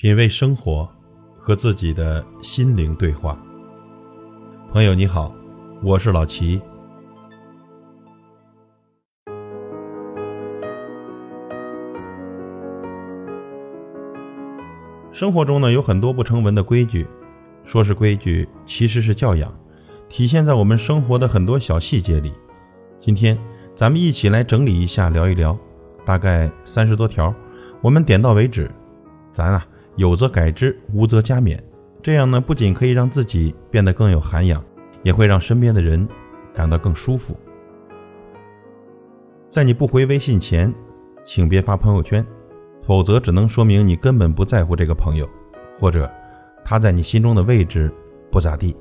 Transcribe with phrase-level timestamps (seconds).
[0.00, 0.88] 品味生活，
[1.36, 3.36] 和自己的心灵对话。
[4.70, 5.34] 朋友你好，
[5.82, 6.62] 我是老齐。
[15.10, 17.04] 生活中呢，有很多不成文的规矩，
[17.64, 19.52] 说是规矩，其实是教养，
[20.08, 22.32] 体现在我们生活的很多小细节里。
[23.00, 23.36] 今天
[23.74, 25.58] 咱们一起来整理一下，聊一聊，
[26.04, 27.34] 大概三十多条，
[27.80, 28.70] 我们点到为止。
[29.32, 29.66] 咱啊。
[29.98, 31.58] 有则改之，无则加勉。
[32.00, 34.64] 这样呢，不仅可以让自己变得更有涵养，
[35.02, 36.08] 也会让身边的人
[36.54, 37.36] 感到更舒服。
[39.50, 40.72] 在你不回微信前，
[41.24, 42.24] 请别发朋友圈，
[42.86, 45.28] 否则只能说明你根本不在乎这个朋友，
[45.80, 46.08] 或者
[46.64, 47.92] 他在你心中的位置
[48.30, 48.76] 不咋地。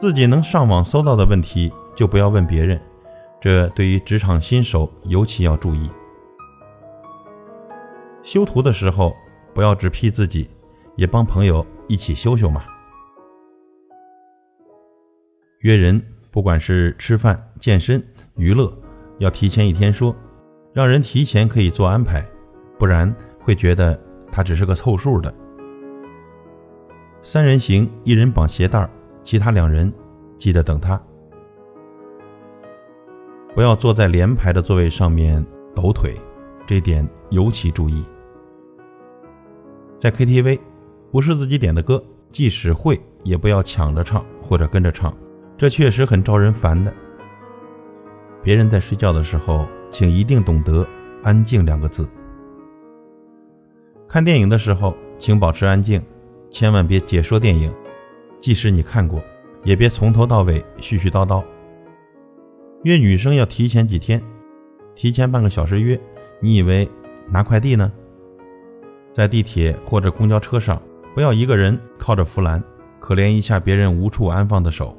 [0.00, 2.80] 自己能上网搜到的问题，就不要问别人。
[3.40, 5.88] 这对于职场新手尤其要注意。
[8.22, 9.16] 修图的时候，
[9.54, 10.48] 不要只 P 自己，
[10.96, 12.62] 也帮朋友一起修修嘛。
[15.60, 18.02] 约人，不管是吃饭、健身、
[18.36, 18.72] 娱乐，
[19.18, 20.14] 要提前一天说，
[20.72, 22.24] 让人提前可以做安排，
[22.78, 23.98] 不然会觉得
[24.30, 25.32] 他只是个凑数的。
[27.22, 28.88] 三人行，一人绑鞋带
[29.22, 29.92] 其他两人
[30.38, 31.00] 记得等他。
[33.54, 36.18] 不要坐在连排的座位上面抖腿。
[36.70, 38.04] 这点尤其注意，
[39.98, 40.60] 在 KTV，
[41.10, 45.12] 不是自己点的歌，即使会，也不要抢着唱或者跟着唱，
[45.58, 46.94] 这确实很招人烦的。
[48.40, 50.86] 别人在睡觉的时候，请一定懂得
[51.24, 52.08] “安静”两个字。
[54.06, 56.00] 看电影的时候，请保持安静，
[56.52, 57.74] 千万别解说电影，
[58.38, 59.20] 即使你看过，
[59.64, 61.42] 也别从头到尾絮絮叨叨。
[62.84, 64.22] 约女生要提前几天，
[64.94, 66.00] 提前半个小时约。
[66.42, 66.88] 你以为
[67.28, 67.92] 拿快递呢？
[69.12, 70.80] 在地铁或者公交车上，
[71.14, 72.62] 不要一个人靠着扶栏，
[72.98, 74.96] 可怜一下别人无处安放的手。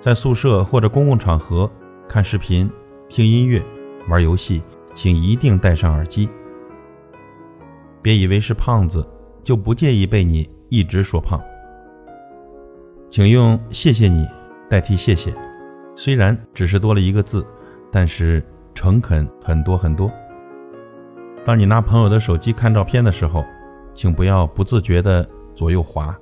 [0.00, 1.68] 在宿舍或者公共场合
[2.08, 2.70] 看视频、
[3.08, 3.60] 听音乐、
[4.08, 4.62] 玩游戏，
[4.94, 6.28] 请一定戴上耳机。
[8.00, 9.04] 别以为是胖子
[9.42, 11.42] 就不介意被你一直说胖。
[13.10, 14.24] 请用“谢谢你”
[14.70, 15.34] 代替“谢谢”，
[15.96, 17.44] 虽然只是多了一个字，
[17.90, 18.40] 但是。
[18.76, 20.12] 诚恳很多很多。
[21.46, 23.42] 当你拿朋友的手机看照片的时候，
[23.94, 26.14] 请不要不自觉的左右滑。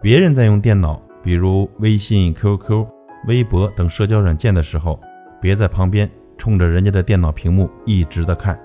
[0.00, 2.86] 别人在用电脑，比如微信、QQ、
[3.26, 5.00] 微博等社交软件的时候，
[5.40, 8.56] 别在旁边冲着人家的电脑屏幕一直的看。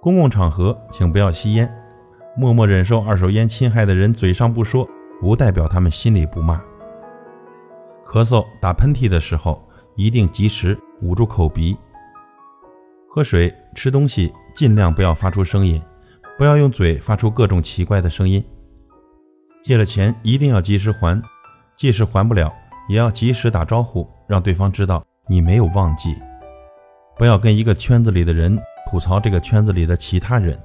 [0.00, 1.70] 公共场合，请不要吸烟。
[2.34, 4.88] 默默忍受二手烟侵害的人，嘴上不说，
[5.20, 6.58] 不代表他们心里不骂。
[8.06, 9.62] 咳嗽、打喷嚏的时候。
[9.96, 11.76] 一定及时捂住口鼻。
[13.08, 15.82] 喝水、吃东西尽量不要发出声音，
[16.38, 18.44] 不要用嘴发出各种奇怪的声音。
[19.62, 21.20] 借了钱一定要及时还，
[21.76, 22.52] 即使还不了，
[22.88, 26.16] 也要及时打招呼，让对方知道你没有忘记。
[27.16, 28.58] 不要跟一个圈子里的人
[28.90, 30.58] 吐槽这个圈子里的其他人。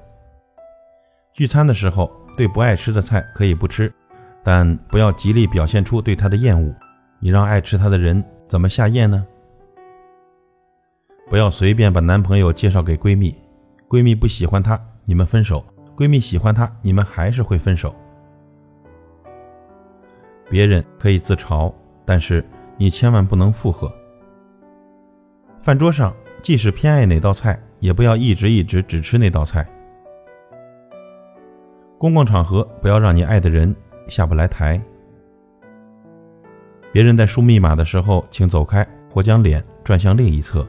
[1.34, 3.92] 聚餐的时候，对不爱吃的菜可以不吃，
[4.42, 6.74] 但不要极力表现出对他的厌恶，
[7.20, 8.24] 你让爱吃他的人。
[8.48, 9.26] 怎么下咽呢？
[11.28, 13.34] 不要随便把男朋友介绍给闺蜜，
[13.88, 15.58] 闺蜜不喜欢他，你们分手；
[15.96, 17.94] 闺蜜喜欢他，你们还是会分手。
[20.48, 21.74] 别人可以自嘲，
[22.04, 22.44] 但是
[22.76, 23.92] 你千万不能附和。
[25.60, 29.66] 饭桌上，即使偏爱哪道菜，也不要一直一直只吃那道菜。
[31.98, 33.74] 公共场合，不要让你爱的人
[34.06, 34.80] 下不来台。
[36.96, 40.66] 别人在输密码的时候，请走开或将脸转向另一侧。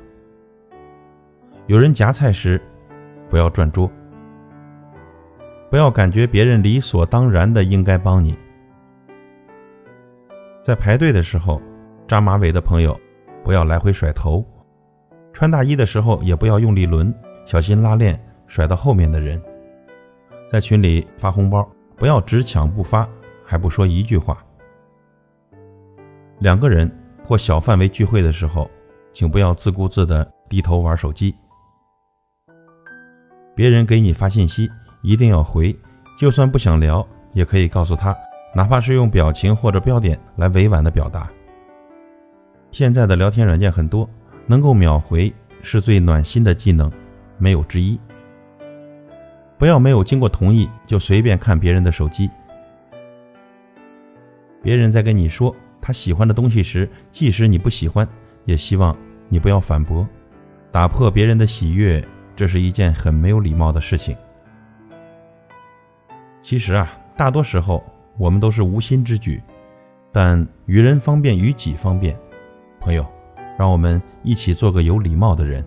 [1.67, 2.61] 有人夹菜时，
[3.29, 3.89] 不要转桌。
[5.71, 8.37] 不要感觉别人理所当然的应该帮你。
[10.61, 11.61] 在排队的时候，
[12.09, 12.99] 扎马尾的朋友
[13.41, 14.45] 不要来回甩头。
[15.31, 17.13] 穿大衣的时候也不要用力抡，
[17.45, 19.41] 小心拉链甩到后面的人。
[20.51, 21.65] 在群里发红包，
[21.95, 23.07] 不要只抢不发，
[23.45, 24.43] 还不说一句话。
[26.39, 26.89] 两个人
[27.25, 28.69] 或小范围聚会的时候，
[29.11, 31.33] 请不要自顾自的低头玩手机。
[33.55, 34.69] 别人给你发信息，
[35.01, 35.75] 一定要回，
[36.19, 38.15] 就算不想聊，也可以告诉他，
[38.53, 41.27] 哪怕是用表情或者标点来委婉的表达。
[42.71, 44.07] 现在的聊天软件很多，
[44.45, 45.33] 能够秒回
[45.63, 46.91] 是最暖心的技能，
[47.39, 47.99] 没有之一。
[49.57, 52.29] 不要没有经过同意就随便看别人的手机。
[54.61, 55.55] 别人在跟你说。
[55.87, 58.05] 他喜欢的东西时，即使你不喜欢，
[58.43, 58.93] 也希望
[59.29, 60.05] 你不要反驳。
[60.69, 62.05] 打破别人的喜悦，
[62.35, 64.13] 这是一件很没有礼貌的事情。
[66.43, 67.81] 其实啊，大多时候
[68.17, 69.41] 我们都是无心之举，
[70.11, 72.13] 但与人方便，与己方便。
[72.81, 73.05] 朋友，
[73.57, 75.65] 让我们一起做个有礼貌的人。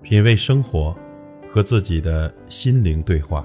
[0.00, 0.96] 品味生活，
[1.50, 3.44] 和自己的心灵对话。